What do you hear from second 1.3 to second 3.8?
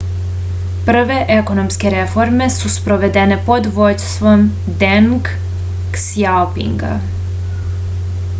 ekonomske reforme su sprovedene pod